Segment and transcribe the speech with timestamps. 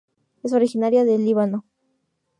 [0.41, 1.63] Es originaria de Líbano.